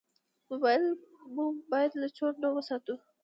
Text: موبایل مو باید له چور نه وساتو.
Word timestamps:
موبایل 0.49 0.83
مو 1.35 1.45
باید 1.71 1.91
له 2.01 2.07
چور 2.17 2.31
نه 2.43 2.49
وساتو. 2.55 2.95